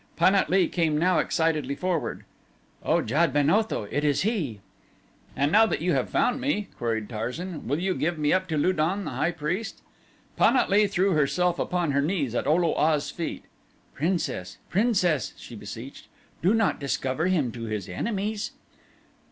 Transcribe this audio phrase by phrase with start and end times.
[0.15, 2.25] Pan at lee came now excitedly forward.
[2.81, 4.59] "O Jad ben Otho, it is he!"
[5.35, 8.57] "And now that you have found me," queried Tarzan, "will you give me up to
[8.57, 9.83] Lu don, the high priest?"
[10.37, 13.43] Pan at lee threw herself upon her knees at O lo a's feet.
[13.93, 14.57] "Princess!
[14.71, 16.07] Princess!" she beseeched,
[16.41, 18.53] "do not discover him to his enemies."